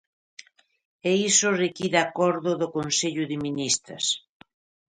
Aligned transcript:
E 1.09 1.11
iso 1.29 1.47
require 1.63 1.97
acordo 2.01 2.49
do 2.61 2.67
Consello 2.77 3.23
de 3.31 3.37
Ministras. 3.45 4.05